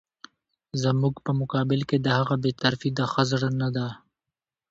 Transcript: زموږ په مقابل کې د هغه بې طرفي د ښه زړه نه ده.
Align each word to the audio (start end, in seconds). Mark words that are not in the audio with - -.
زموږ 0.83 1.15
په 1.25 1.31
مقابل 1.39 1.81
کې 1.89 1.97
د 2.05 2.07
هغه 2.17 2.35
بې 2.43 2.51
طرفي 2.61 2.89
د 2.95 2.99
ښه 3.11 3.23
زړه 3.31 3.49
نه 3.61 3.69
ده. 3.75 3.87